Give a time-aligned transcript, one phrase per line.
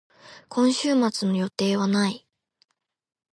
[0.49, 2.25] 今週末の予定はない。